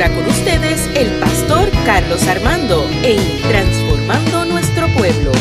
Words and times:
ahora 0.00 0.14
con 0.14 0.28
ustedes 0.28 0.86
el 0.96 1.18
pastor 1.18 1.68
Carlos 1.84 2.24
Armando 2.28 2.84
en 3.02 3.18
Transformando 3.42 4.44
Nuestro 4.44 4.86
Pueblo. 4.96 5.32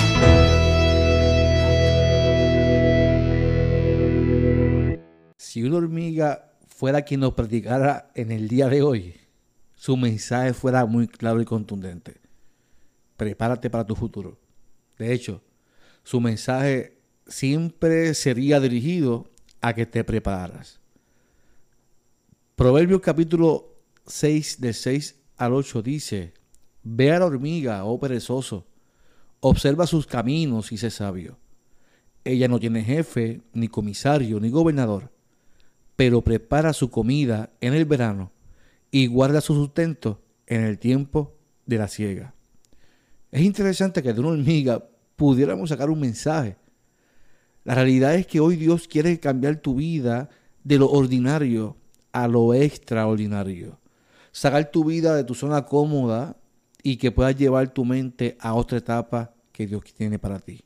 Si 5.37 5.61
una 5.61 5.77
hormiga 5.77 6.53
fuera 6.65 7.03
quien 7.03 7.19
nos 7.19 7.35
predicara 7.35 8.09
en 8.15 8.31
el 8.31 8.47
día 8.47 8.67
de 8.67 8.81
hoy, 8.81 9.13
su 9.75 9.95
mensaje 9.95 10.55
fuera 10.55 10.87
muy 10.87 11.07
claro 11.07 11.39
y 11.39 11.45
contundente. 11.45 12.19
Prepárate 13.15 13.69
para 13.69 13.85
tu 13.85 13.95
futuro. 13.95 14.39
De 14.97 15.13
hecho, 15.13 15.43
su 16.03 16.19
mensaje 16.19 16.97
siempre 17.27 18.15
sería 18.15 18.59
dirigido 18.59 19.29
a 19.61 19.75
que 19.75 19.85
te 19.85 20.03
preparas. 20.03 20.79
Proverbios 22.55 23.01
capítulo 23.01 23.76
6 24.07 24.61
del 24.61 24.73
6 24.73 25.15
al 25.37 25.53
8 25.53 25.81
dice, 25.81 26.33
Ve 26.83 27.11
a 27.11 27.19
la 27.19 27.25
hormiga, 27.25 27.83
oh 27.83 27.99
perezoso, 27.99 28.65
observa 29.41 29.85
sus 29.85 30.07
caminos 30.07 30.71
y 30.71 30.77
sé 30.77 30.89
sabio. 30.89 31.37
Ella 32.23 32.47
no 32.47 32.59
tiene 32.59 32.83
jefe, 32.83 33.41
ni 33.53 33.67
comisario, 33.67 34.39
ni 34.39 34.49
gobernador, 34.49 35.11
pero 35.95 36.23
prepara 36.23 36.73
su 36.73 36.89
comida 36.89 37.51
en 37.61 37.73
el 37.73 37.85
verano 37.85 38.31
y 38.91 39.07
guarda 39.07 39.41
su 39.41 39.53
sustento 39.53 40.21
en 40.45 40.63
el 40.63 40.79
tiempo 40.79 41.35
de 41.65 41.77
la 41.77 41.87
siega. 41.87 42.33
Es 43.31 43.41
interesante 43.41 44.01
que 44.01 44.13
de 44.13 44.19
una 44.19 44.29
hormiga 44.29 44.87
pudiéramos 45.15 45.69
sacar 45.69 45.89
un 45.89 45.99
mensaje. 45.99 46.57
La 47.65 47.75
realidad 47.75 48.15
es 48.15 48.25
que 48.25 48.39
hoy 48.39 48.55
Dios 48.55 48.87
quiere 48.87 49.19
cambiar 49.19 49.57
tu 49.57 49.75
vida 49.75 50.29
de 50.63 50.77
lo 50.77 50.89
ordinario 50.89 51.75
a 52.13 52.27
lo 52.27 52.53
extraordinario. 52.53 53.77
Sacar 54.37 54.69
tu 54.69 54.85
vida 54.85 55.15
de 55.15 55.23
tu 55.23 55.33
zona 55.33 55.65
cómoda 55.65 56.37
y 56.83 56.97
que 56.97 57.11
puedas 57.11 57.35
llevar 57.35 57.73
tu 57.73 57.83
mente 57.83 58.37
a 58.39 58.53
otra 58.53 58.77
etapa 58.77 59.33
que 59.51 59.65
Dios 59.65 59.81
tiene 59.95 60.19
para 60.19 60.37
ti. 60.37 60.61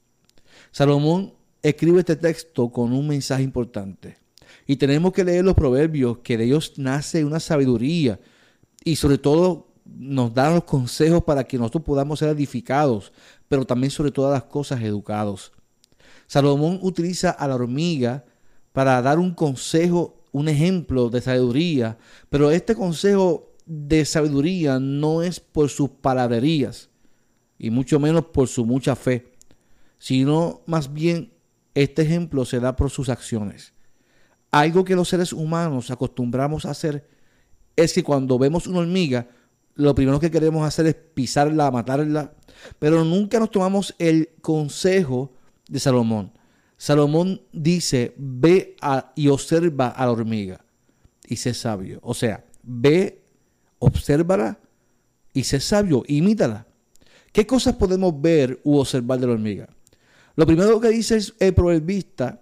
Salomón 0.71 1.31
escribe 1.63 1.99
este 1.99 2.17
texto 2.17 2.69
con 2.69 2.91
un 2.91 3.07
mensaje 3.07 3.43
importante. 3.43 4.17
Y 4.67 4.75
tenemos 4.75 5.13
que 5.13 5.23
leer 5.23 5.45
los 5.45 5.53
proverbios, 5.53 6.17
que 6.17 6.37
de 6.37 6.43
ellos 6.43 6.73
nace 6.75 7.23
una 7.23 7.39
sabiduría 7.39 8.19
y 8.83 8.97
sobre 8.97 9.17
todo 9.17 9.69
nos 9.85 10.33
da 10.33 10.51
los 10.51 10.65
consejos 10.65 11.23
para 11.23 11.45
que 11.45 11.57
nosotros 11.57 11.85
podamos 11.85 12.19
ser 12.19 12.27
edificados, 12.27 13.13
pero 13.47 13.63
también 13.63 13.91
sobre 13.91 14.11
todas 14.11 14.33
las 14.33 14.43
cosas 14.43 14.81
educados. 14.81 15.53
Salomón 16.27 16.77
utiliza 16.81 17.29
a 17.29 17.47
la 17.47 17.55
hormiga 17.55 18.25
para 18.73 19.01
dar 19.01 19.17
un 19.17 19.33
consejo, 19.33 20.25
un 20.33 20.49
ejemplo 20.49 21.09
de 21.09 21.21
sabiduría, 21.21 21.97
pero 22.29 22.51
este 22.51 22.75
consejo 22.75 23.50
de 23.65 24.05
sabiduría 24.05 24.79
no 24.79 25.21
es 25.21 25.39
por 25.39 25.69
sus 25.69 25.89
palabrerías 25.89 26.89
y 27.57 27.69
mucho 27.69 27.99
menos 27.99 28.25
por 28.25 28.47
su 28.47 28.65
mucha 28.65 28.95
fe, 28.95 29.33
sino 29.99 30.61
más 30.65 30.91
bien 30.93 31.33
este 31.75 32.01
ejemplo 32.01 32.45
se 32.45 32.59
da 32.59 32.75
por 32.75 32.89
sus 32.89 33.09
acciones. 33.09 33.73
Algo 34.51 34.83
que 34.83 34.95
los 34.95 35.09
seres 35.09 35.31
humanos 35.31 35.91
acostumbramos 35.91 36.65
a 36.65 36.71
hacer 36.71 37.07
es 37.75 37.93
que 37.93 38.03
cuando 38.03 38.37
vemos 38.37 38.67
una 38.67 38.79
hormiga, 38.79 39.29
lo 39.75 39.95
primero 39.95 40.19
que 40.19 40.31
queremos 40.31 40.65
hacer 40.65 40.87
es 40.87 40.95
pisarla, 40.95 41.71
matarla, 41.71 42.33
pero 42.79 43.05
nunca 43.05 43.39
nos 43.39 43.51
tomamos 43.51 43.95
el 43.97 44.29
consejo 44.41 45.33
de 45.69 45.79
Salomón. 45.79 46.33
Salomón 46.77 47.41
dice, 47.53 48.13
ve 48.17 48.75
y 49.15 49.27
observa 49.27 49.89
a 49.89 50.05
la 50.05 50.11
hormiga 50.11 50.65
y 51.27 51.35
sé 51.37 51.53
sabio. 51.53 51.99
O 52.01 52.13
sea, 52.13 52.43
ve, 52.63 53.20
obsérvala 53.81 54.59
y 55.33 55.43
sé 55.43 55.59
sabio, 55.59 56.03
imítala. 56.07 56.67
¿Qué 57.33 57.45
cosas 57.47 57.75
podemos 57.75 58.19
ver 58.21 58.59
u 58.63 58.77
observar 58.77 59.19
de 59.19 59.27
la 59.27 59.33
hormiga? 59.33 59.69
Lo 60.35 60.45
primero 60.45 60.79
que 60.79 60.89
dice 60.89 61.19
el 61.39 61.53
proverbista 61.53 62.41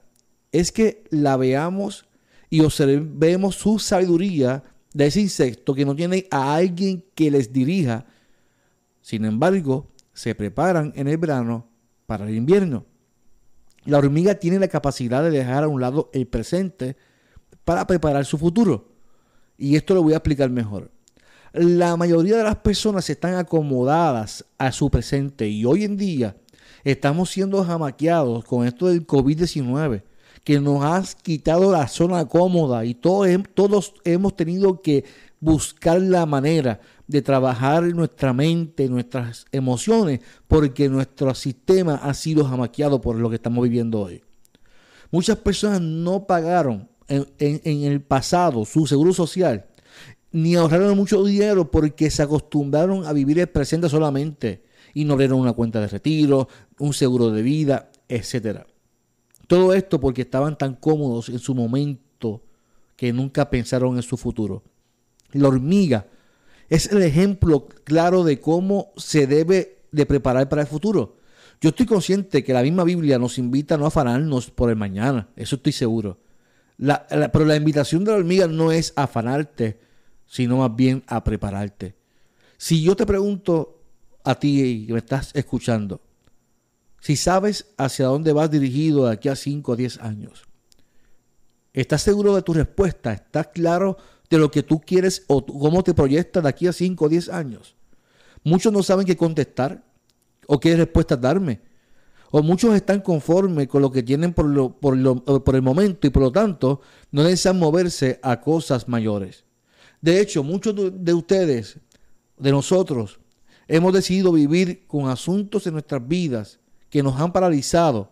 es 0.51 0.71
que 0.71 1.03
la 1.09 1.37
veamos 1.37 2.05
y 2.49 2.61
observemos 2.61 3.55
su 3.55 3.79
sabiduría 3.79 4.63
de 4.93 5.05
ese 5.07 5.21
insecto 5.21 5.73
que 5.73 5.85
no 5.85 5.95
tiene 5.95 6.27
a 6.29 6.55
alguien 6.55 7.05
que 7.15 7.31
les 7.31 7.53
dirija. 7.53 8.05
Sin 9.01 9.25
embargo, 9.25 9.87
se 10.13 10.35
preparan 10.35 10.91
en 10.95 11.07
el 11.07 11.17
verano 11.17 11.67
para 12.05 12.27
el 12.27 12.35
invierno. 12.35 12.85
La 13.85 13.99
hormiga 13.99 14.35
tiene 14.35 14.59
la 14.59 14.67
capacidad 14.67 15.23
de 15.23 15.31
dejar 15.31 15.63
a 15.63 15.67
un 15.67 15.79
lado 15.79 16.09
el 16.13 16.27
presente 16.27 16.97
para 17.63 17.87
preparar 17.87 18.25
su 18.25 18.37
futuro. 18.37 18.89
Y 19.57 19.75
esto 19.75 19.93
lo 19.93 20.03
voy 20.03 20.13
a 20.13 20.17
explicar 20.17 20.49
mejor. 20.49 20.91
La 21.53 21.97
mayoría 21.97 22.37
de 22.37 22.43
las 22.43 22.57
personas 22.57 23.09
están 23.09 23.35
acomodadas 23.35 24.45
a 24.57 24.71
su 24.71 24.89
presente 24.89 25.49
y 25.49 25.65
hoy 25.65 25.83
en 25.83 25.97
día 25.97 26.35
estamos 26.83 27.31
siendo 27.31 27.63
jamaqueados 27.63 28.45
con 28.45 28.67
esto 28.67 28.87
del 28.87 29.05
COVID-19 29.07 30.03
que 30.43 30.59
nos 30.59 30.83
ha 30.83 31.03
quitado 31.21 31.71
la 31.71 31.87
zona 31.87 32.25
cómoda 32.25 32.85
y 32.85 32.93
todos, 32.93 33.27
todos 33.53 33.93
hemos 34.03 34.35
tenido 34.35 34.81
que 34.81 35.05
buscar 35.39 36.01
la 36.01 36.25
manera 36.25 36.81
de 37.07 37.21
trabajar 37.21 37.83
nuestra 37.83 38.33
mente, 38.33 38.87
nuestras 38.87 39.45
emociones, 39.51 40.19
porque 40.47 40.87
nuestro 40.87 41.33
sistema 41.33 41.95
ha 41.95 42.13
sido 42.13 42.45
jamaqueado 42.45 43.01
por 43.01 43.15
lo 43.15 43.29
que 43.29 43.37
estamos 43.37 43.63
viviendo 43.63 44.01
hoy. 44.01 44.23
Muchas 45.11 45.37
personas 45.37 45.81
no 45.81 46.27
pagaron 46.27 46.87
en, 47.07 47.27
en 47.39 47.83
el 47.91 48.01
pasado 48.01 48.65
su 48.65 48.85
seguro 48.85 49.13
social, 49.13 49.65
ni 50.31 50.55
ahorraron 50.55 50.95
mucho 50.95 51.23
dinero 51.23 51.71
porque 51.71 52.09
se 52.11 52.21
acostumbraron 52.21 53.05
a 53.05 53.13
vivir 53.13 53.39
el 53.39 53.47
presente 53.47 53.89
solamente 53.89 54.63
y 54.93 55.05
no 55.05 55.13
abrieron 55.13 55.39
una 55.39 55.53
cuenta 55.53 55.79
de 55.79 55.87
retiro, 55.87 56.47
un 56.77 56.93
seguro 56.93 57.31
de 57.31 57.41
vida, 57.41 57.91
etcétera. 58.07 58.67
Todo 59.47 59.73
esto 59.73 59.99
porque 59.99 60.21
estaban 60.21 60.57
tan 60.57 60.75
cómodos 60.75 61.29
en 61.29 61.39
su 61.39 61.55
momento 61.55 62.43
que 62.95 63.13
nunca 63.13 63.49
pensaron 63.49 63.95
en 63.95 64.03
su 64.03 64.17
futuro. 64.17 64.63
La 65.31 65.47
hormiga 65.47 66.07
es 66.69 66.91
el 66.91 67.01
ejemplo 67.01 67.67
claro 67.83 68.23
de 68.23 68.39
cómo 68.39 68.91
se 68.97 69.25
debe 69.25 69.79
de 69.91 70.05
preparar 70.05 70.49
para 70.49 70.61
el 70.61 70.67
futuro. 70.67 71.17
Yo 71.61 71.69
estoy 71.69 71.85
consciente 71.85 72.43
que 72.43 72.53
la 72.53 72.61
misma 72.61 72.83
Biblia 72.83 73.19
nos 73.19 73.37
invita 73.37 73.75
a 73.75 73.77
no 73.77 73.85
afanarnos 73.85 74.51
por 74.51 74.69
el 74.69 74.75
mañana, 74.75 75.27
eso 75.35 75.55
estoy 75.55 75.73
seguro. 75.73 76.19
pero 76.77 77.45
la 77.45 77.55
invitación 77.55 78.03
de 78.03 78.11
la 78.11 78.17
hormiga 78.17 78.47
no 78.47 78.71
es 78.71 78.93
afanarte, 78.95 79.79
sino 80.29 80.57
más 80.57 80.73
bien 80.75 81.03
a 81.07 81.23
prepararte. 81.23 81.95
Si 82.55 82.81
yo 82.81 82.95
te 82.95 83.05
pregunto 83.05 83.81
a 84.23 84.35
ti 84.35 84.85
que 84.85 84.93
me 84.93 84.99
estás 84.99 85.31
escuchando, 85.33 86.01
si 87.01 87.15
sabes 87.15 87.73
hacia 87.77 88.05
dónde 88.05 88.31
vas 88.31 88.51
dirigido 88.51 89.07
de 89.07 89.13
aquí 89.13 89.27
a 89.27 89.35
5 89.35 89.71
o 89.71 89.75
10 89.75 89.99
años. 89.99 90.43
¿Estás 91.73 92.03
seguro 92.03 92.35
de 92.35 92.41
tu 92.41 92.53
respuesta? 92.53 93.11
¿Estás 93.11 93.47
claro 93.47 93.97
de 94.29 94.37
lo 94.37 94.51
que 94.51 94.63
tú 94.63 94.79
quieres 94.81 95.23
o 95.27 95.43
cómo 95.45 95.83
te 95.83 95.93
proyectas 95.93 96.43
de 96.43 96.49
aquí 96.49 96.67
a 96.67 96.73
5 96.73 97.05
o 97.05 97.09
10 97.09 97.29
años? 97.29 97.75
Muchos 98.43 98.71
no 98.71 98.83
saben 98.83 99.05
qué 99.05 99.17
contestar 99.17 99.83
o 100.45 100.59
qué 100.59 100.75
respuesta 100.75 101.17
darme. 101.17 101.61
O 102.31 102.43
muchos 102.43 102.75
están 102.75 103.01
conformes 103.01 103.67
con 103.67 103.81
lo 103.81 103.91
que 103.91 104.03
tienen 104.03 104.33
por, 104.33 104.45
lo, 104.45 104.77
por, 104.77 104.95
lo, 104.95 105.23
por 105.23 105.55
el 105.55 105.63
momento 105.63 106.05
y 106.05 106.11
por 106.11 106.21
lo 106.21 106.31
tanto 106.31 106.81
no 107.11 107.23
desean 107.23 107.57
moverse 107.57 108.19
a 108.21 108.39
cosas 108.39 108.87
mayores. 108.87 109.45
De 110.01 110.21
hecho, 110.21 110.43
muchos 110.43 110.75
de 110.93 111.13
ustedes, 111.13 111.77
de 112.37 112.51
nosotros, 112.51 113.19
hemos 113.67 113.93
decidido 113.93 114.31
vivir 114.31 114.85
con 114.87 115.09
asuntos 115.09 115.67
en 115.67 115.73
nuestras 115.73 116.05
vidas 116.07 116.59
que 116.89 117.03
nos 117.03 117.19
han 117.19 117.31
paralizado. 117.31 118.11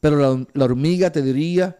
Pero 0.00 0.46
la, 0.52 0.64
hormiga 0.64 1.10
te 1.10 1.22
diría, 1.22 1.78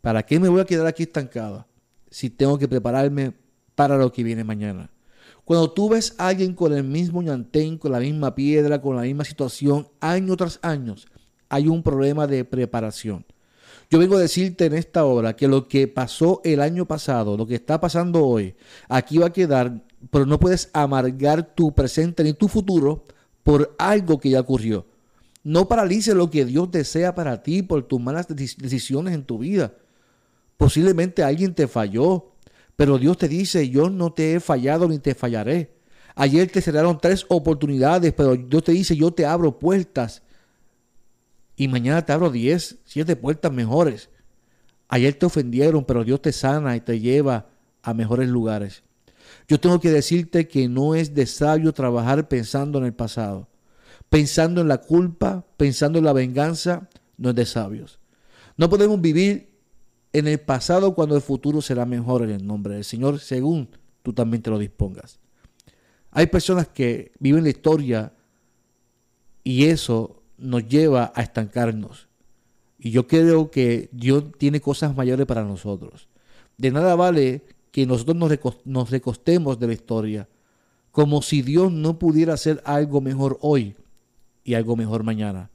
¿para 0.00 0.24
qué 0.24 0.38
me 0.38 0.48
voy 0.48 0.60
a 0.60 0.64
quedar 0.64 0.86
aquí 0.86 1.04
estancada 1.04 1.66
si 2.10 2.30
tengo 2.30 2.58
que 2.58 2.68
prepararme 2.68 3.34
para 3.74 3.96
lo 3.96 4.12
que 4.12 4.22
viene 4.22 4.44
mañana? 4.44 4.90
Cuando 5.44 5.70
tú 5.70 5.88
ves 5.88 6.14
a 6.18 6.28
alguien 6.28 6.54
con 6.54 6.74
el 6.74 6.84
mismo 6.84 7.22
ñantén, 7.22 7.78
con 7.78 7.92
la 7.92 8.00
misma 8.00 8.34
piedra, 8.34 8.80
con 8.80 8.96
la 8.96 9.02
misma 9.02 9.24
situación, 9.24 9.88
año 10.00 10.36
tras 10.36 10.58
año, 10.62 10.94
hay 11.48 11.68
un 11.68 11.82
problema 11.82 12.26
de 12.26 12.44
preparación. 12.44 13.24
Yo 13.90 13.98
vengo 13.98 14.16
a 14.16 14.20
decirte 14.20 14.66
en 14.66 14.74
esta 14.74 15.04
hora 15.04 15.34
que 15.34 15.48
lo 15.48 15.66
que 15.66 15.88
pasó 15.88 16.42
el 16.44 16.60
año 16.60 16.86
pasado, 16.86 17.38
lo 17.38 17.46
que 17.46 17.54
está 17.54 17.80
pasando 17.80 18.26
hoy, 18.26 18.54
aquí 18.86 19.16
va 19.16 19.28
a 19.28 19.32
quedar, 19.32 19.82
pero 20.10 20.26
no 20.26 20.38
puedes 20.38 20.68
amargar 20.74 21.54
tu 21.54 21.72
presente 21.72 22.22
ni 22.22 22.34
tu 22.34 22.48
futuro 22.48 23.04
por 23.42 23.74
algo 23.78 24.20
que 24.20 24.30
ya 24.30 24.40
ocurrió. 24.40 24.84
No 25.42 25.68
paralices 25.68 26.14
lo 26.14 26.28
que 26.28 26.44
Dios 26.44 26.70
desea 26.70 27.14
para 27.14 27.42
ti 27.42 27.62
por 27.62 27.82
tus 27.84 27.98
malas 27.98 28.26
decisiones 28.28 29.14
en 29.14 29.24
tu 29.24 29.38
vida. 29.38 29.72
Posiblemente 30.58 31.22
alguien 31.22 31.54
te 31.54 31.66
falló, 31.66 32.32
pero 32.76 32.98
Dios 32.98 33.16
te 33.16 33.26
dice, 33.26 33.70
yo 33.70 33.88
no 33.88 34.12
te 34.12 34.34
he 34.34 34.40
fallado 34.40 34.86
ni 34.86 34.98
te 34.98 35.14
fallaré. 35.14 35.78
Ayer 36.14 36.50
te 36.50 36.60
cerraron 36.60 36.98
tres 37.00 37.24
oportunidades, 37.28 38.12
pero 38.12 38.36
Dios 38.36 38.64
te 38.64 38.72
dice, 38.72 38.96
yo 38.96 39.12
te 39.12 39.24
abro 39.24 39.58
puertas. 39.58 40.22
Y 41.58 41.66
mañana 41.66 42.06
te 42.06 42.12
abro 42.12 42.30
diez, 42.30 42.78
siete 42.84 43.16
puertas 43.16 43.52
mejores. 43.52 44.10
Ayer 44.86 45.12
te 45.14 45.26
ofendieron, 45.26 45.84
pero 45.84 46.04
Dios 46.04 46.22
te 46.22 46.32
sana 46.32 46.76
y 46.76 46.80
te 46.80 47.00
lleva 47.00 47.48
a 47.82 47.94
mejores 47.94 48.28
lugares. 48.28 48.84
Yo 49.48 49.58
tengo 49.58 49.80
que 49.80 49.90
decirte 49.90 50.46
que 50.46 50.68
no 50.68 50.94
es 50.94 51.14
de 51.14 51.26
sabio 51.26 51.72
trabajar 51.72 52.28
pensando 52.28 52.78
en 52.78 52.84
el 52.84 52.94
pasado. 52.94 53.48
Pensando 54.08 54.60
en 54.60 54.68
la 54.68 54.78
culpa, 54.78 55.44
pensando 55.56 55.98
en 55.98 56.04
la 56.04 56.12
venganza, 56.12 56.88
no 57.16 57.30
es 57.30 57.34
de 57.34 57.44
sabios. 57.44 57.98
No 58.56 58.70
podemos 58.70 59.00
vivir 59.00 59.50
en 60.12 60.28
el 60.28 60.38
pasado 60.38 60.94
cuando 60.94 61.16
el 61.16 61.22
futuro 61.22 61.60
será 61.60 61.84
mejor 61.84 62.22
en 62.22 62.30
el 62.30 62.46
nombre 62.46 62.74
del 62.74 62.84
Señor, 62.84 63.18
según 63.18 63.68
tú 64.04 64.12
también 64.12 64.44
te 64.44 64.50
lo 64.50 64.60
dispongas. 64.60 65.18
Hay 66.12 66.28
personas 66.28 66.68
que 66.68 67.10
viven 67.18 67.42
la 67.42 67.50
historia 67.50 68.12
y 69.42 69.64
eso 69.64 70.17
nos 70.38 70.66
lleva 70.66 71.12
a 71.14 71.22
estancarnos. 71.22 72.08
Y 72.78 72.90
yo 72.90 73.06
creo 73.06 73.50
que 73.50 73.88
Dios 73.92 74.24
tiene 74.38 74.60
cosas 74.60 74.96
mayores 74.96 75.26
para 75.26 75.44
nosotros. 75.44 76.08
De 76.56 76.70
nada 76.70 76.94
vale 76.94 77.42
que 77.70 77.86
nosotros 77.86 78.16
nos, 78.64 78.90
recostemos 78.90 79.58
de 79.58 79.66
la 79.66 79.72
historia, 79.72 80.28
como 80.90 81.22
si 81.22 81.42
Dios 81.42 81.72
no 81.72 81.98
pudiera 81.98 82.34
hacer 82.34 82.62
algo 82.64 83.00
mejor 83.00 83.38
hoy 83.40 83.76
y 84.44 84.54
algo 84.54 84.76
mejor 84.76 85.02
mañana. 85.02 85.50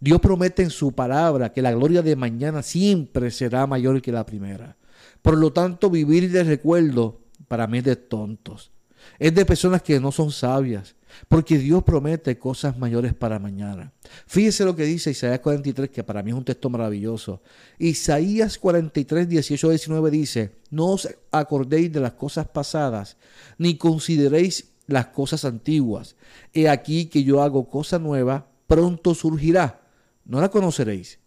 Dios 0.00 0.20
promete 0.20 0.62
en 0.62 0.70
su 0.70 0.92
palabra 0.92 1.52
que 1.52 1.62
la 1.62 1.72
gloria 1.72 2.02
de 2.02 2.14
mañana 2.14 2.62
siempre 2.62 3.30
será 3.30 3.66
mayor 3.66 4.00
que 4.00 4.12
la 4.12 4.24
primera. 4.24 4.76
Por 5.22 5.36
lo 5.36 5.52
tanto, 5.52 5.90
vivir 5.90 6.30
de 6.30 6.44
recuerdo 6.44 7.20
para 7.48 7.66
mí 7.66 7.78
es 7.78 7.84
de 7.84 7.96
tontos. 7.96 8.70
Es 9.18 9.34
de 9.34 9.44
personas 9.44 9.82
que 9.82 10.00
no 10.00 10.12
son 10.12 10.30
sabias, 10.30 10.94
porque 11.28 11.58
Dios 11.58 11.82
promete 11.82 12.38
cosas 12.38 12.78
mayores 12.78 13.14
para 13.14 13.38
mañana. 13.38 13.92
Fíjese 14.26 14.64
lo 14.64 14.76
que 14.76 14.84
dice 14.84 15.10
Isaías 15.10 15.40
43, 15.40 15.90
que 15.90 16.04
para 16.04 16.22
mí 16.22 16.30
es 16.30 16.36
un 16.36 16.44
texto 16.44 16.70
maravilloso. 16.70 17.42
Isaías 17.78 18.58
43, 18.58 19.28
18, 19.28 19.70
19 19.70 20.10
dice, 20.10 20.52
no 20.70 20.86
os 20.86 21.08
acordéis 21.30 21.92
de 21.92 22.00
las 22.00 22.12
cosas 22.12 22.48
pasadas, 22.48 23.16
ni 23.58 23.76
consideréis 23.76 24.72
las 24.86 25.06
cosas 25.06 25.44
antiguas. 25.44 26.16
He 26.52 26.68
aquí 26.68 27.06
que 27.06 27.24
yo 27.24 27.42
hago 27.42 27.68
cosa 27.68 27.98
nueva, 27.98 28.48
pronto 28.66 29.14
surgirá. 29.14 29.82
No 30.24 30.40
la 30.40 30.50
conoceréis. 30.50 31.18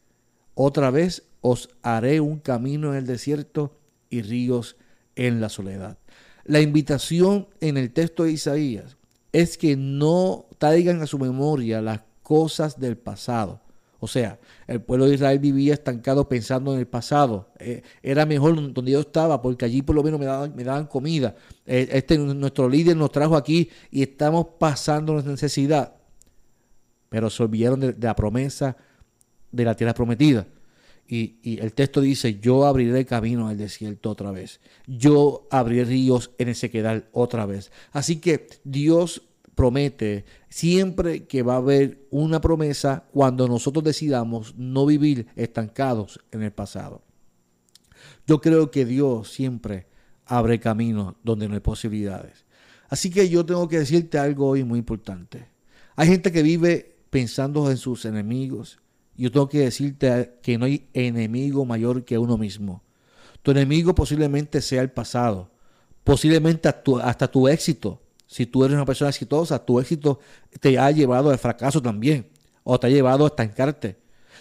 Otra 0.54 0.92
vez 0.92 1.24
os 1.42 1.70
haré 1.82 2.20
un 2.20 2.40
camino 2.40 2.92
en 2.92 2.98
el 2.98 3.08
desierto 3.08 3.78
y 4.10 4.22
ríos 4.22 4.78
en 5.16 5.42
la 5.42 5.50
soledad. 5.50 5.98
La 6.46 6.62
invitación 6.62 7.48
en 7.60 7.78
el 7.78 7.92
texto 7.92 8.24
de 8.24 8.32
Isaías 8.32 8.98
es 9.32 9.58
que 9.58 9.76
no 9.76 10.46
traigan 10.58 11.02
a 11.02 11.08
su 11.08 11.18
memoria 11.20 11.82
las 11.82 12.02
cosas 12.24 12.80
del 12.80 12.98
pasado. 12.98 13.62
O 14.04 14.08
sea, 14.08 14.40
el 14.66 14.82
pueblo 14.82 15.06
de 15.06 15.14
Israel 15.14 15.38
vivía 15.38 15.76
estancado 15.76 16.28
pensando 16.28 16.74
en 16.74 16.80
el 16.80 16.88
pasado. 16.88 17.50
Eh, 17.60 17.84
era 18.02 18.26
mejor 18.26 18.74
donde 18.74 18.92
yo 18.92 19.02
estaba 19.02 19.42
porque 19.44 19.66
allí 19.66 19.84
por 19.84 19.96
lo 19.96 20.02
menos 20.02 20.20
me 20.20 20.64
daban, 20.64 20.88
comida. 20.88 21.36
Eh, 21.68 21.88
este 21.92 22.18
nuestro 22.18 22.68
líder 22.68 22.98
nos 22.98 23.12
trajo 23.12 23.36
aquí 23.36 23.70
y 23.92 24.02
estamos 24.02 24.48
pasando 24.58 25.14
nuestra 25.14 25.32
necesidad. 25.32 25.94
Pero 27.10 27.30
se 27.30 27.44
olvidaron 27.44 27.80
de, 27.80 27.96
la 28.00 28.16
promesa 28.16 28.76
de 29.52 29.66
la 29.66 29.76
tierra 29.76 29.94
prometida. 29.94 30.48
Y, 31.14 31.60
el 31.60 31.74
texto 31.74 32.00
dice, 32.00 32.40
yo 32.40 32.66
abriré 32.66 33.06
camino 33.06 33.50
al 33.50 33.58
desierto 33.58 34.10
otra 34.10 34.32
vez. 34.32 34.62
Yo 34.88 35.46
abriré 35.52 35.84
ríos 35.84 36.32
en 36.38 36.48
el 36.48 36.56
sequedal 36.56 37.10
otra 37.12 37.46
vez. 37.46 37.70
Así 37.92 38.22
que 38.22 38.48
Dios 38.64 39.22
promete 39.54 40.24
siempre 40.48 41.26
que 41.26 41.44
va 41.44 41.56
a 41.56 41.58
haber 41.58 42.08
una 42.12 42.40
promesa 42.40 43.04
cuando 43.12 43.50
nosotros 43.50 43.84
decidamos 43.84 44.56
no 44.56 44.86
vivir 44.86 45.28
estancados 45.36 46.22
en 46.32 46.44
el 46.44 46.54
pasado. 46.54 47.02
Yo 48.26 48.40
creo 48.40 48.72
que 48.72 48.86
Dios 48.86 49.34
siempre 49.34 49.88
abre 50.26 50.62
caminos 50.62 51.16
donde 51.24 51.50
no 51.50 51.56
hay 51.56 51.60
posibilidades. 51.60 52.46
Así 52.88 53.10
que 53.10 53.28
yo 53.28 53.46
tengo 53.46 53.68
que 53.68 53.80
decirte 53.80 54.18
algo 54.18 54.48
hoy 54.48 54.64
muy 54.64 54.80
importante. 54.80 55.50
Hay 55.98 56.08
gente 56.08 56.32
que 56.32 56.42
vive 56.42 56.96
pensando 57.10 57.70
en 57.70 57.76
sus 57.76 58.06
enemigos. 58.06 58.81
Yo 59.22 59.32
tengo 59.32 59.48
que 59.48 59.60
decirte 59.60 60.40
que 60.42 60.58
no 60.58 60.66
hay 60.66 60.90
enemigo 60.94 61.64
mayor 61.64 62.06
que 62.06 62.18
uno 62.18 62.40
mismo. 62.40 62.82
Tu 63.44 63.52
enemigo 63.52 63.94
posiblemente 63.94 64.62
sea 64.62 64.82
el 64.82 64.90
pasado, 64.90 65.52
posiblemente 66.04 66.68
hasta 66.68 67.28
tu 67.28 67.48
éxito, 67.48 68.02
si 68.26 68.48
tú 68.48 68.66
eres 68.66 68.74
una 68.74 68.86
persona 68.86 69.10
exitosa, 69.10 69.64
tu 69.64 69.80
éxito 69.80 70.20
te 70.60 70.80
ha 70.80 70.90
llevado 70.90 71.30
al 71.30 71.38
fracaso 71.38 71.84
también, 71.84 72.30
o 72.64 72.80
te 72.80 72.88
ha 72.88 72.90
llevado 72.90 73.26
a 73.26 73.28
estancarte. 73.28 74.00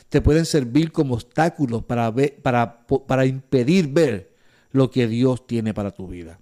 Te 0.09 0.23
pueden 0.23 0.47
servir 0.47 0.93
como 0.93 1.13
obstáculos 1.13 1.85
para, 1.85 2.11
para, 2.43 2.87
para 2.87 3.27
impedir 3.27 3.87
ver 3.89 4.35
lo 4.71 4.91
que 4.91 5.07
Dios 5.09 5.47
tiene 5.47 5.75
para 5.75 5.91
tu 5.91 6.09
vida. 6.09 6.41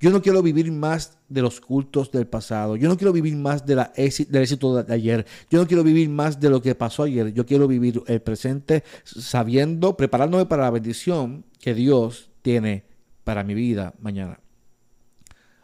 Yo 0.00 0.10
no 0.10 0.22
quiero 0.22 0.42
vivir 0.42 0.70
más 0.72 1.18
de 1.28 1.42
los 1.42 1.60
cultos 1.60 2.10
del 2.10 2.26
pasado. 2.26 2.76
Yo 2.76 2.88
no 2.88 2.96
quiero 2.96 3.12
vivir 3.12 3.36
más 3.36 3.64
de 3.66 3.76
la 3.76 3.92
del 3.94 4.42
éxito 4.42 4.82
de 4.82 4.94
ayer. 4.94 5.26
Yo 5.50 5.60
no 5.60 5.66
quiero 5.66 5.82
vivir 5.82 6.08
más 6.08 6.40
de 6.40 6.50
lo 6.50 6.60
que 6.60 6.74
pasó 6.74 7.04
ayer. 7.04 7.32
Yo 7.32 7.46
quiero 7.46 7.66
vivir 7.68 8.02
el 8.06 8.20
presente 8.20 8.84
sabiendo, 9.04 9.96
preparándome 9.96 10.46
para 10.46 10.64
la 10.64 10.70
bendición 10.70 11.44
que 11.60 11.74
Dios 11.74 12.30
tiene 12.42 12.84
para 13.24 13.42
mi 13.42 13.54
vida 13.54 13.94
mañana. 14.00 14.38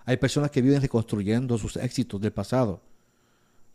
Hay 0.04 0.16
personas 0.16 0.50
que 0.50 0.62
viven 0.62 0.80
reconstruyendo 0.80 1.58
sus 1.58 1.76
éxitos 1.76 2.20
del 2.20 2.32
pasado. 2.32 2.80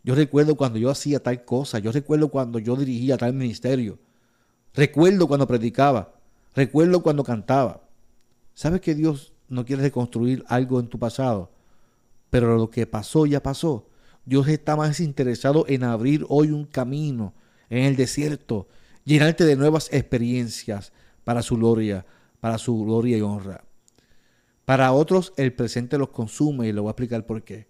Yo 0.03 0.15
recuerdo 0.15 0.55
cuando 0.55 0.77
yo 0.77 0.89
hacía 0.89 1.21
tal 1.21 1.45
cosa, 1.45 1.79
yo 1.79 1.91
recuerdo 1.91 2.29
cuando 2.29 2.59
yo 2.59 2.75
dirigía 2.75 3.17
tal 3.17 3.33
ministerio, 3.33 3.97
recuerdo 4.73 5.27
cuando 5.27 5.47
predicaba, 5.47 6.13
recuerdo 6.53 7.01
cuando 7.01 7.23
cantaba. 7.23 7.81
¿Sabes 8.53 8.81
que 8.81 8.95
Dios 8.95 9.33
no 9.49 9.65
quiere 9.65 9.83
reconstruir 9.83 10.43
algo 10.47 10.79
en 10.79 10.87
tu 10.87 10.99
pasado? 10.99 11.51
Pero 12.29 12.57
lo 12.57 12.69
que 12.69 12.87
pasó 12.87 13.25
ya 13.25 13.41
pasó. 13.41 13.87
Dios 14.25 14.47
está 14.47 14.75
más 14.75 14.99
interesado 14.99 15.65
en 15.67 15.83
abrir 15.83 16.25
hoy 16.29 16.51
un 16.51 16.65
camino 16.65 17.33
en 17.69 17.83
el 17.85 17.95
desierto, 17.95 18.67
llenarte 19.03 19.45
de 19.45 19.55
nuevas 19.55 19.89
experiencias 19.91 20.91
para 21.23 21.41
su 21.41 21.57
gloria, 21.57 22.05
para 22.39 22.57
su 22.57 22.83
gloria 22.83 23.17
y 23.17 23.21
honra. 23.21 23.63
Para 24.65 24.91
otros 24.93 25.33
el 25.37 25.53
presente 25.53 25.97
los 25.97 26.09
consume 26.09 26.67
y 26.67 26.71
lo 26.71 26.83
voy 26.83 26.89
a 26.89 26.91
explicar 26.91 27.25
por 27.25 27.43
qué. 27.43 27.67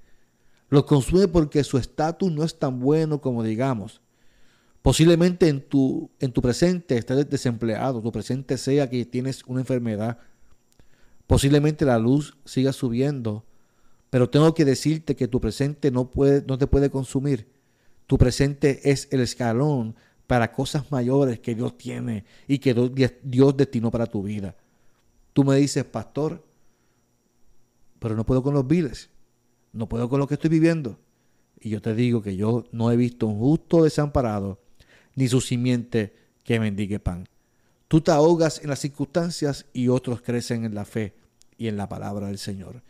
Los 0.70 0.86
consume 0.86 1.28
porque 1.28 1.64
su 1.64 1.78
estatus 1.78 2.32
no 2.32 2.44
es 2.44 2.58
tan 2.58 2.80
bueno 2.80 3.22
como 3.22 3.44
digamos. 3.44 4.02
Posiblemente 4.82 5.50
en 5.50 5.62
tu, 5.62 6.12
en 6.20 6.32
tu 6.32 6.42
presente 6.42 6.98
estés 6.98 7.30
desempleado, 7.30 8.02
tu 8.02 8.12
presente 8.12 8.58
sea 8.58 8.90
que 8.90 9.04
tienes 9.06 9.44
una 9.46 9.62
enfermedad. 9.62 10.20
Posiblemente 11.28 11.86
la 11.86 11.98
luz 11.98 12.38
siga 12.46 12.72
subiendo, 12.72 13.46
pero 14.10 14.30
tengo 14.30 14.54
que 14.54 14.66
decirte 14.66 15.16
que 15.16 15.28
tu 15.28 15.42
presente 15.42 15.92
no, 15.92 16.12
puede, 16.12 16.44
no 16.48 16.58
te 16.58 16.68
puede 16.68 16.90
consumir. 16.90 17.48
Tu 18.08 18.18
presente 18.18 18.92
es 18.92 19.08
el 19.12 19.22
escalón 19.22 19.96
para 20.28 20.52
cosas 20.52 20.92
mayores 20.92 21.40
que 21.40 21.56
Dios 21.56 21.78
tiene 21.78 22.26
y 22.48 22.60
que 22.60 22.74
Dios 23.24 23.58
destinó 23.58 23.92
para 23.92 24.06
tu 24.06 24.24
vida. 24.24 24.56
Tú 25.34 25.44
me 25.44 25.56
dices, 25.58 25.84
pastor, 25.84 26.44
pero 28.00 28.16
no 28.16 28.26
puedo 28.26 28.44
con 28.44 28.54
los 28.54 28.68
viles, 28.68 29.10
no 29.74 29.90
puedo 29.90 30.08
con 30.10 30.20
lo 30.20 30.28
que 30.28 30.36
estoy 30.36 30.50
viviendo. 30.50 31.00
Y 31.60 31.70
yo 31.70 31.82
te 31.82 31.96
digo 31.96 32.22
que 32.22 32.36
yo 32.36 32.66
no 32.72 32.92
he 32.92 32.96
visto 32.96 33.28
un 33.28 33.40
justo 33.40 33.84
desamparado, 33.84 34.60
ni 35.16 35.28
su 35.28 35.42
simiente 35.42 36.16
que 36.44 36.60
mendigue 36.60 37.00
pan. 37.00 37.28
Tú 37.88 38.02
te 38.02 38.12
ahogas 38.12 38.62
en 38.62 38.70
las 38.70 38.80
circunstancias 38.80 39.66
y 39.74 39.88
otros 39.90 40.22
crecen 40.22 40.66
en 40.66 40.74
la 40.74 40.86
fe 40.86 41.14
y 41.58 41.68
en 41.68 41.78
la 41.78 41.88
palabra 41.88 42.28
del 42.28 42.38
Señor. 42.38 42.82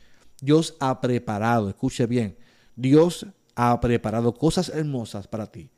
Dios 0.41 0.75
ha 0.79 1.01
preparado, 1.01 1.69
escuche 1.69 2.05
bien, 2.05 2.37
Dios 2.75 3.25
ha 3.55 3.79
preparado 3.79 4.33
cosas 4.33 4.69
hermosas 4.69 5.27
para 5.27 5.47
ti. 5.47 5.69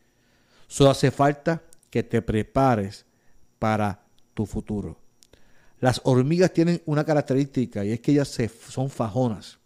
Solo 0.67 0.91
hace 0.91 1.11
falta 1.11 1.61
que 1.89 2.03
te 2.03 2.21
prepares 2.21 3.05
para 3.59 4.03
tu 4.33 4.45
futuro. 4.45 4.99
Las 5.79 6.01
hormigas 6.03 6.51
tienen 6.53 6.81
una 6.85 7.03
característica 7.03 7.85
y 7.85 7.91
es 7.91 7.99
que 8.01 8.11
ellas 8.11 8.27
se, 8.27 8.49
son 8.49 8.89
fajonas. 8.89 9.59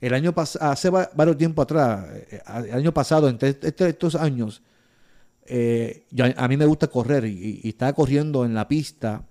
El 0.00 0.12
año 0.12 0.34
hace 0.36 0.90
varios 0.90 1.38
tiempo 1.38 1.62
atrás, 1.62 2.06
eh, 2.12 2.42
el 2.66 2.74
año 2.74 2.92
pasado, 2.92 3.28
entre 3.28 3.56
estos 3.62 4.14
años, 4.14 4.62
eh, 5.46 6.06
a 6.36 6.48
mí 6.48 6.56
me 6.56 6.66
gusta 6.66 6.88
correr 6.88 7.26
y, 7.26 7.60
estaba 7.64 7.92
corriendo 7.92 8.44
en 8.44 8.54
la 8.54 8.66
pista 8.66 9.26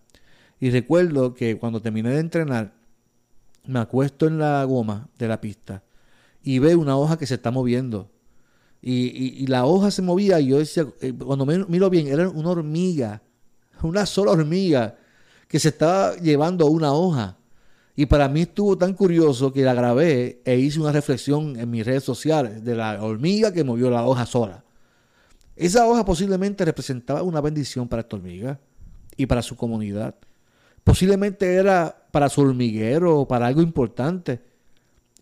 y 0.60 0.70
recuerdo 0.70 1.34
que 1.34 1.58
cuando 1.58 1.82
terminé 1.82 2.10
de 2.12 2.20
entrenar, 2.20 2.74
me 3.66 3.80
acuesto 3.80 4.28
en 4.28 4.40
la 4.40 4.64
goma 4.66 5.10
de 5.18 5.28
la 5.28 5.42
pista 5.42 5.84
y 6.44 6.60
veo 6.60 6.80
una 6.80 6.98
hoja 6.98 7.18
que 7.18 7.26
se 7.26 7.36
está 7.36 7.52
moviendo. 7.52 8.10
Y, 8.82 9.48
la 9.48 9.66
hoja 9.66 9.92
se 9.92 10.02
movía 10.02 10.42
y 10.42 10.48
yo 10.48 10.60
decía, 10.60 10.86
eh, 11.00 11.14
cuando 11.14 11.46
me 11.46 11.66
miro 11.66 11.90
bien, 11.90 12.08
era 12.08 12.28
una 12.30 12.50
hormiga, 12.50 13.22
una 13.82 14.06
sola 14.06 14.32
hormiga 14.32 14.98
que 15.48 15.58
se 15.60 15.70
estaba 15.70 16.16
llevando 16.18 16.66
una 16.68 16.94
hoja. 16.94 17.38
Y 17.96 18.08
para 18.08 18.28
mí 18.28 18.42
estuvo 18.42 18.78
tan 18.78 18.94
curioso 18.94 19.54
que 19.54 19.62
la 19.62 19.74
grabé 19.74 20.42
e 20.44 20.58
hice 20.58 20.80
una 20.82 20.92
reflexión 20.92 21.58
en 21.58 21.70
mis 21.70 21.86
redes 21.86 22.04
sociales 22.04 22.64
de 22.64 22.76
la 22.76 23.02
hormiga 23.02 23.54
que 23.54 23.64
movió 23.64 23.90
la 23.90 24.06
hoja 24.06 24.26
sola. 24.26 24.64
Esa 25.56 25.88
hoja 25.88 26.04
posiblemente 26.04 26.66
representaba 26.66 27.24
una 27.24 27.42
bendición 27.42 27.88
para 27.88 28.02
esta 28.02 28.16
hormiga 28.16 28.60
y 29.16 29.26
para 29.26 29.42
su 29.42 29.56
comunidad. 29.56 30.16
Posiblemente 30.84 31.54
era 31.54 32.08
para 32.12 32.30
su 32.30 32.42
hormiguero 32.42 33.20
o 33.20 33.28
para 33.28 33.48
algo 33.48 33.62
importante. 33.62 34.42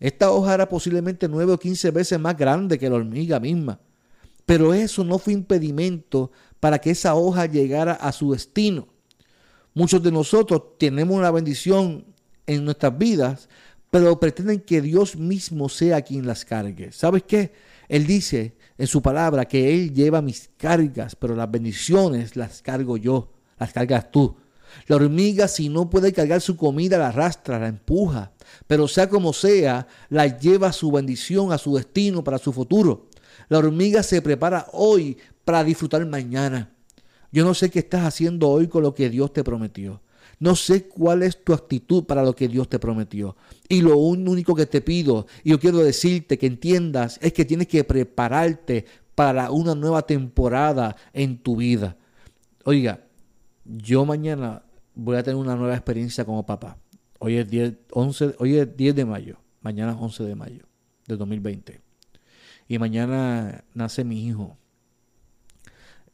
Esta 0.00 0.30
hoja 0.30 0.54
era 0.54 0.68
posiblemente 0.68 1.28
nueve 1.28 1.52
o 1.52 1.58
quince 1.58 1.90
veces 1.90 2.18
más 2.18 2.36
grande 2.36 2.78
que 2.78 2.88
la 2.88 2.96
hormiga 2.96 3.38
misma. 3.38 3.78
Pero 4.46 4.74
eso 4.74 5.04
no 5.04 5.18
fue 5.18 5.34
impedimento 5.34 6.32
para 6.58 6.80
que 6.80 6.90
esa 6.90 7.14
hoja 7.14 7.46
llegara 7.46 7.92
a 7.92 8.10
su 8.10 8.32
destino. 8.32 8.88
Muchos 9.74 10.02
de 10.02 10.10
nosotros 10.10 10.78
tenemos 10.78 11.16
una 11.16 11.30
bendición 11.30 12.04
en 12.46 12.64
nuestras 12.64 12.96
vidas, 12.98 13.48
pero 13.90 14.18
pretenden 14.18 14.60
que 14.60 14.80
Dios 14.80 15.16
mismo 15.16 15.68
sea 15.68 16.02
quien 16.02 16.26
las 16.26 16.44
cargue. 16.44 16.90
¿Sabes 16.92 17.22
qué? 17.22 17.52
Él 17.88 18.06
dice 18.06 18.56
en 18.78 18.86
su 18.86 19.02
palabra 19.02 19.44
que 19.46 19.72
Él 19.72 19.92
lleva 19.94 20.22
mis 20.22 20.50
cargas, 20.56 21.16
pero 21.16 21.34
las 21.34 21.50
bendiciones 21.50 22.36
las 22.36 22.62
cargo 22.62 22.96
yo, 22.96 23.32
las 23.58 23.72
cargas 23.72 24.10
tú. 24.10 24.36
La 24.86 24.96
hormiga 24.96 25.48
si 25.48 25.68
no 25.68 25.90
puede 25.90 26.12
cargar 26.12 26.40
su 26.40 26.56
comida 26.56 26.98
la 26.98 27.08
arrastra, 27.08 27.58
la 27.58 27.68
empuja, 27.68 28.32
pero 28.66 28.88
sea 28.88 29.08
como 29.08 29.32
sea, 29.32 29.86
la 30.08 30.26
lleva 30.26 30.72
su 30.72 30.90
bendición 30.90 31.52
a 31.52 31.58
su 31.58 31.76
destino 31.76 32.24
para 32.24 32.38
su 32.38 32.52
futuro. 32.52 33.08
La 33.48 33.58
hormiga 33.58 34.02
se 34.02 34.22
prepara 34.22 34.66
hoy 34.72 35.18
para 35.44 35.64
disfrutar 35.64 36.04
mañana. 36.06 36.70
Yo 37.30 37.44
no 37.44 37.54
sé 37.54 37.70
qué 37.70 37.80
estás 37.80 38.04
haciendo 38.04 38.48
hoy 38.48 38.68
con 38.68 38.82
lo 38.82 38.94
que 38.94 39.10
Dios 39.10 39.32
te 39.32 39.44
prometió. 39.44 40.00
No 40.42 40.56
sé 40.56 40.88
cuál 40.88 41.22
es 41.22 41.44
tu 41.44 41.52
actitud 41.52 42.02
para 42.02 42.24
lo 42.24 42.34
que 42.34 42.48
Dios 42.48 42.68
te 42.68 42.80
prometió. 42.80 43.36
Y 43.68 43.80
lo 43.80 43.96
único 43.96 44.56
que 44.56 44.66
te 44.66 44.80
pido, 44.80 45.28
y 45.44 45.50
yo 45.50 45.60
quiero 45.60 45.78
decirte 45.78 46.36
que 46.36 46.48
entiendas, 46.48 47.20
es 47.22 47.32
que 47.32 47.44
tienes 47.44 47.68
que 47.68 47.84
prepararte 47.84 48.84
para 49.14 49.52
una 49.52 49.76
nueva 49.76 50.02
temporada 50.02 50.96
en 51.12 51.38
tu 51.38 51.54
vida. 51.54 51.96
Oiga, 52.64 53.04
yo 53.64 54.04
mañana 54.04 54.64
voy 54.96 55.16
a 55.16 55.22
tener 55.22 55.36
una 55.36 55.54
nueva 55.54 55.76
experiencia 55.76 56.24
como 56.24 56.44
papá. 56.44 56.76
Hoy 57.20 57.36
es 57.36 57.48
10, 57.48 57.74
11, 57.92 58.34
hoy 58.40 58.56
es 58.56 58.76
10 58.76 58.96
de 58.96 59.04
mayo, 59.04 59.36
mañana 59.60 59.92
es 59.92 59.98
11 60.00 60.24
de 60.24 60.34
mayo 60.34 60.64
de 61.06 61.16
2020. 61.18 61.80
Y 62.66 62.78
mañana 62.80 63.62
nace 63.74 64.02
mi 64.02 64.26
hijo, 64.26 64.56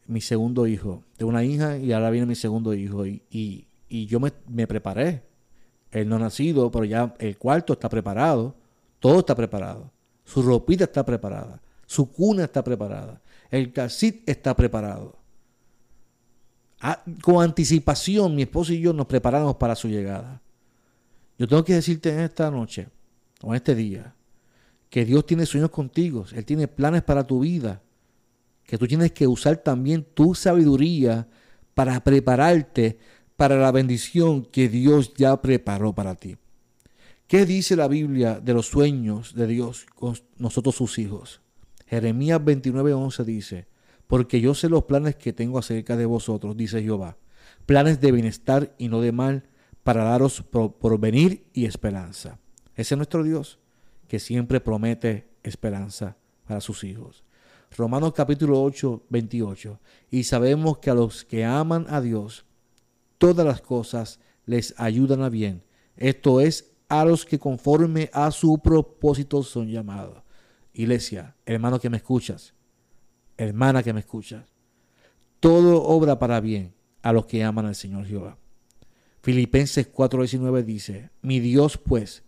mi 0.07 0.21
segundo 0.21 0.67
hijo. 0.67 1.03
De 1.17 1.25
una 1.25 1.45
hija 1.45 1.79
y 1.79 1.93
ahora 1.93 2.11
viene 2.11 2.27
mi 2.27 2.35
segundo 2.35 2.75
hijo. 2.75 3.07
Y, 3.07 3.23
y, 3.31 3.68
yo 3.89 4.21
me, 4.21 4.33
me, 4.49 4.67
preparé. 4.67 5.23
Él 5.91 6.09
no 6.09 6.17
ha 6.17 6.19
nacido, 6.19 6.71
pero 6.71 6.85
ya 6.85 7.15
el 7.19 7.39
cuarto 7.39 7.73
está 7.73 7.89
preparado. 7.89 8.55
Todo 9.01 9.21
está 9.21 9.35
preparado. 9.35 9.91
Su 10.25 10.43
ropita 10.43 10.85
está 10.85 11.05
preparada. 11.05 11.61
Su 11.87 12.13
cuna 12.13 12.45
está 12.45 12.63
preparada. 12.63 13.21
El 13.51 13.73
casit 13.73 14.29
está 14.29 14.55
preparado. 14.55 15.17
Ah, 16.81 17.03
con 17.23 17.43
anticipación, 17.43 18.35
mi 18.35 18.43
esposo 18.43 18.73
y 18.73 18.81
yo 18.81 18.93
nos 18.93 19.07
preparamos 19.07 19.57
para 19.57 19.75
su 19.75 19.89
llegada. 19.89 20.41
Yo 21.39 21.49
tengo 21.49 21.65
que 21.65 21.75
decirte 21.75 22.11
en 22.11 22.21
esta 22.21 22.51
noche 22.51 22.89
o 23.43 23.51
en 23.51 23.57
este 23.57 23.75
día 23.75 24.15
que 24.91 25.05
Dios 25.05 25.27
tiene 25.27 25.47
sueños 25.47 25.71
contigo, 25.71 26.25
Él 26.33 26.45
tiene 26.45 26.69
planes 26.69 27.03
para 27.03 27.27
tu 27.27 27.41
vida, 27.41 27.83
que 28.65 28.79
tú 28.79 28.87
tienes 28.87 29.13
que 29.13 29.27
usar 29.27 29.57
también 29.59 30.07
tu 30.15 30.35
sabiduría 30.35 31.29
para 31.75 32.03
prepararte 32.03 32.99
para 33.39 33.57
la 33.57 33.71
bendición 33.71 34.45
que 34.45 34.69
Dios 34.69 35.15
ya 35.15 35.41
preparó 35.41 35.95
para 35.95 36.17
ti. 36.17 36.39
¿Qué 37.29 37.47
dice 37.47 37.77
la 37.77 37.87
Biblia 37.87 38.41
de 38.41 38.53
los 38.53 38.67
sueños 38.67 39.33
de 39.37 39.47
Dios 39.47 39.87
con 39.95 40.19
nosotros 40.39 40.75
sus 40.75 40.99
hijos? 40.99 41.41
Jeremías 41.87 42.41
29:11 42.41 43.25
dice, 43.25 43.69
porque 44.09 44.41
yo 44.41 44.57
sé 44.57 44.69
los 44.69 44.85
planes 44.85 45.15
que 45.15 45.33
tengo 45.33 45.57
acerca 45.61 45.97
de 45.97 46.05
vosotros, 46.05 46.57
dice 46.57 46.83
Jehová, 46.83 47.17
planes 47.65 48.01
de 48.01 48.11
bienestar 48.11 48.75
y 48.77 48.89
no 48.89 49.01
de 49.01 49.13
mal, 49.13 49.45
para 49.85 50.03
daros 50.03 50.43
porvenir 50.43 51.47
y 51.53 51.67
esperanza. 51.67 52.41
Ese 52.75 52.95
es 52.95 52.97
nuestro 52.97 53.23
Dios, 53.23 53.61
que 54.09 54.19
siempre 54.19 54.61
promete 54.61 55.29
esperanza 55.45 56.17
para 56.45 56.61
sus 56.61 56.83
hijos. 56.83 57.23
Romanos 57.77 58.15
capítulo 58.17 58.61
8, 58.65 59.05
28. 59.09 59.79
Y 60.11 60.25
sabemos 60.25 60.79
que 60.79 60.91
a 60.91 60.95
los 60.95 61.25
que 61.25 61.45
aman 61.45 61.87
a 61.89 62.01
Dios, 62.01 62.48
todas 63.19 63.45
las 63.45 63.61
cosas 63.61 64.21
les 64.47 64.75
ayudan 64.79 65.23
a 65.23 65.29
bien. 65.29 65.63
Esto 65.97 66.41
es 66.41 66.73
a 66.89 67.05
los 67.05 67.27
que 67.27 67.39
conforme 67.39 68.11
a 68.13 68.31
su 68.31 68.59
propósito 68.59 69.43
son 69.43 69.69
llamados. 69.69 70.23
Iglesia, 70.73 71.37
hermano 71.45 71.81
que 71.81 71.91
me 71.91 71.99
escuchas, 71.99 72.55
hermana 73.37 73.83
que 73.83 73.93
me 73.93 74.01
escuchas, 74.01 74.47
todo 75.41 75.83
obra 75.83 76.19
para 76.19 76.41
bien 76.41 76.75
a 77.03 77.13
los 77.13 77.27
que 77.27 77.45
aman 77.45 77.67
al 77.67 77.75
Señor 77.75 78.07
Jehová. 78.07 78.39
Filipenses 79.23 79.93
4:19 79.93 80.65
dice, 80.65 81.11
mi 81.21 81.41
Dios 81.41 81.77
pues 81.77 82.23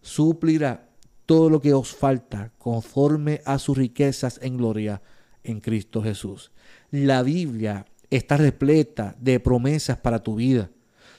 suplirá 0.00 0.90
todo 1.26 1.48
lo 1.48 1.60
que 1.60 1.72
os 1.72 1.94
falta 1.94 2.52
conforme 2.58 3.40
a 3.44 3.58
sus 3.58 3.78
riquezas 3.78 4.40
en 4.42 4.56
gloria 4.56 5.00
en 5.44 5.60
Cristo 5.60 6.02
Jesús. 6.02 6.50
La 6.90 7.22
Biblia 7.22 7.86
está 8.16 8.36
repleta 8.36 9.16
de 9.18 9.40
promesas 9.40 9.96
para 9.96 10.22
tu 10.22 10.36
vida. 10.36 10.70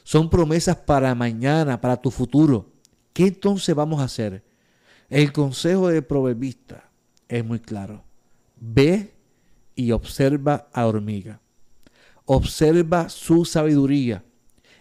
Son 0.04 0.30
promesas 0.30 0.76
para 0.76 1.16
mañana, 1.16 1.82
para 1.82 1.98
tu 1.98 2.12
futuro. 2.12 2.72
¿Qué 3.14 3.28
entonces 3.28 3.74
vamos 3.74 4.02
a 4.02 4.06
hacer? 4.06 4.44
El 5.10 5.32
consejo 5.32 5.88
del 5.88 6.04
proverbista 6.04 6.90
es 7.28 7.44
muy 7.44 7.60
claro. 7.60 8.04
Ve 8.60 9.14
y 9.76 9.92
observa 9.92 10.68
a 10.72 10.86
hormiga. 10.86 11.40
Observa 12.26 13.10
su 13.10 13.44
sabiduría 13.44 14.24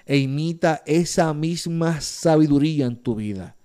e 0.04 0.18
imita 0.18 0.82
esa 0.86 1.32
misma 1.32 2.00
sabiduría 2.00 2.86
en 2.86 2.96
tu 2.96 3.14
vida. 3.14 3.56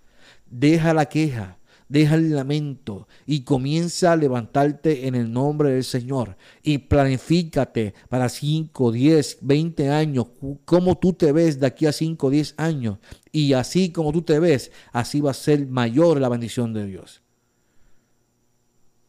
Deja 0.46 0.94
la 0.94 1.06
queja, 1.06 1.57
deja 1.90 2.16
el 2.16 2.36
lamento 2.36 3.08
y 3.26 3.42
comienza 3.42 4.12
a 4.12 4.16
levantarte 4.16 5.08
en 5.08 5.16
el 5.16 5.32
nombre 5.32 5.72
del 5.72 5.84
Señor. 5.84 6.38
Y 6.64 6.80
planifícate 6.80 7.94
para 8.10 8.30
5, 8.30 8.92
10, 8.92 9.40
20 9.42 9.90
años, 9.90 10.28
cómo 10.66 10.98
tú 10.98 11.14
te 11.14 11.32
ves 11.32 11.60
de 11.60 11.68
aquí 11.68 11.86
a 11.86 11.92
5, 11.92 12.30
10 12.30 12.56
años. 12.58 12.98
Y 13.32 13.54
así 13.54 13.92
como 13.92 14.12
tú 14.12 14.22
te 14.22 14.40
ves, 14.40 14.72
así 14.92 15.22
va 15.22 15.32
a 15.32 15.36
ser 15.36 15.68
mayor 15.68 16.20
la 16.20 16.30
bendición 16.30 16.74
de 16.74 16.86
Dios. 16.86 17.22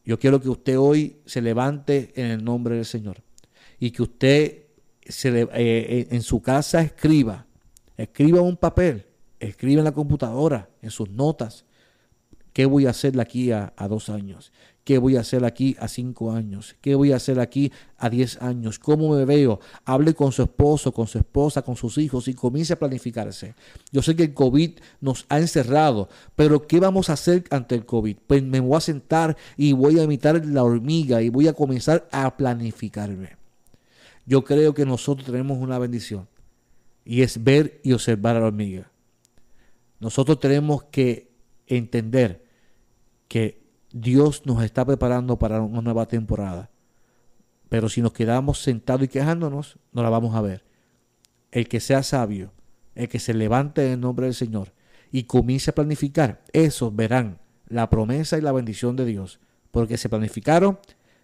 Yo 0.05 0.17
quiero 0.17 0.41
que 0.41 0.49
usted 0.49 0.77
hoy 0.79 1.17
se 1.25 1.41
levante 1.41 2.11
en 2.15 2.27
el 2.27 2.43
nombre 2.43 2.75
del 2.75 2.85
Señor. 2.85 3.21
Y 3.79 3.91
que 3.91 4.01
usted 4.01 4.63
se 5.05 5.41
eh, 5.41 5.47
eh, 5.53 6.07
en 6.11 6.21
su 6.21 6.41
casa 6.41 6.81
escriba, 6.81 7.45
escriba 7.97 8.41
un 8.41 8.57
papel, 8.57 9.05
escriba 9.39 9.79
en 9.79 9.85
la 9.85 9.91
computadora, 9.91 10.69
en 10.81 10.91
sus 10.91 11.09
notas, 11.09 11.65
qué 12.53 12.65
voy 12.65 12.85
a 12.85 12.91
hacer 12.91 13.19
aquí 13.19 13.51
a, 13.51 13.73
dos 13.89 14.09
años, 14.09 14.51
¿Qué 14.89 14.97
voy 14.97 15.17
a 15.17 15.19
hacer 15.19 15.45
aquí 15.45 15.75
a 15.79 15.87
cinco 15.87 16.31
años? 16.31 16.75
¿Qué 16.81 16.95
voy 16.95 17.11
a 17.11 17.17
hacer 17.17 17.39
aquí 17.39 17.71
a 17.99 18.09
diez 18.09 18.41
años? 18.41 18.79
¿Cómo 18.79 19.15
me 19.15 19.23
veo? 19.23 19.59
Hable 19.85 20.15
con 20.15 20.31
su 20.31 20.41
esposo, 20.41 20.91
con 20.91 21.05
su 21.05 21.19
esposa, 21.19 21.61
con 21.61 21.75
sus 21.75 21.99
hijos 21.99 22.27
y 22.27 22.33
comience 22.33 22.73
a 22.73 22.79
planificarse. 22.79 23.53
Yo 23.91 24.01
sé 24.01 24.15
que 24.15 24.23
el 24.23 24.33
COVID 24.33 24.79
nos 24.99 25.27
ha 25.29 25.37
encerrado, 25.37 26.09
pero 26.35 26.65
¿qué 26.65 26.79
vamos 26.79 27.11
a 27.11 27.13
hacer 27.13 27.43
ante 27.51 27.75
el 27.75 27.85
COVID? 27.85 28.17
Pues 28.25 28.41
me 28.41 28.61
voy 28.61 28.77
a 28.77 28.81
sentar 28.81 29.37
y 29.57 29.73
voy 29.73 29.99
a 29.99 30.03
imitar 30.03 30.43
la 30.43 30.63
hormiga 30.63 31.21
y 31.21 31.29
voy 31.29 31.47
a 31.47 31.53
comenzar 31.53 32.09
a 32.11 32.35
planificarme. 32.35 33.37
Yo 34.25 34.43
creo 34.43 34.73
que 34.73 34.87
nosotros 34.87 35.27
tenemos 35.27 35.59
una 35.59 35.77
bendición 35.77 36.27
y 37.05 37.21
es 37.21 37.43
ver 37.43 37.79
y 37.83 37.93
observar 37.93 38.37
a 38.37 38.39
la 38.39 38.47
hormiga. 38.47 38.91
Nosotros 39.99 40.39
tenemos 40.39 40.85
que 40.85 41.28
entender 41.69 42.43
que 43.27 43.63
Dios 43.91 44.45
nos 44.45 44.63
está 44.63 44.85
preparando 44.85 45.39
para 45.39 45.61
una 45.61 45.81
nueva 45.81 46.07
temporada. 46.07 46.69
Pero 47.69 47.87
si 47.87 48.01
nos 48.01 48.13
quedamos 48.13 48.61
sentados 48.61 49.03
y 49.03 49.07
quejándonos, 49.07 49.77
no 49.93 50.03
la 50.03 50.09
vamos 50.09 50.35
a 50.35 50.41
ver. 50.41 50.65
El 51.51 51.67
que 51.67 51.79
sea 51.79 52.03
sabio, 52.03 52.51
el 52.95 53.07
que 53.07 53.19
se 53.19 53.33
levante 53.33 53.85
en 53.85 53.93
el 53.93 53.99
nombre 54.01 54.25
del 54.25 54.35
Señor 54.35 54.73
y 55.11 55.23
comience 55.23 55.71
a 55.71 55.75
planificar, 55.75 56.43
esos 56.51 56.95
verán 56.95 57.39
la 57.67 57.89
promesa 57.89 58.37
y 58.37 58.41
la 58.41 58.51
bendición 58.51 58.95
de 58.95 59.05
Dios, 59.05 59.39
porque 59.71 59.97
se 59.97 60.09
planificaron, 60.09 60.79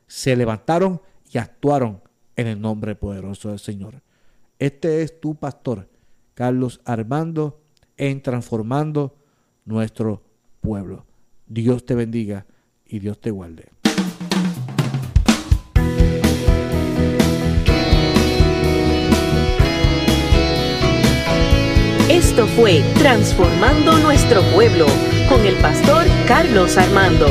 se 0.08 0.36
levantaron 0.36 1.02
y 1.32 1.40
actuaron 1.40 2.02
en 2.36 2.48
el 2.48 2.62
nombre 2.62 2.96
poderoso 2.96 3.50
del 3.50 3.60
Señor. 3.60 4.02
Este 4.60 5.02
es 5.02 5.20
tu 5.20 5.36
pastor, 5.36 5.90
Carlos 6.34 6.82
Armando, 6.86 7.62
en 7.98 8.22
transformando 8.22 9.16
nuestro 9.66 10.25
pueblo. 10.66 11.06
Dios 11.48 11.86
te 11.86 11.96
bendiga 11.96 12.46
y 12.86 13.00
Dios 13.00 13.20
te 13.22 13.32
guarde. 13.32 13.70
Esto 22.10 22.48
fue 22.48 22.82
Transformando 22.98 23.98
Nuestro 24.00 24.42
Pueblo 24.54 24.86
con 25.30 25.46
el 25.46 25.56
pastor 25.56 26.06
Carlos 26.28 26.78
Armando. 26.78 27.28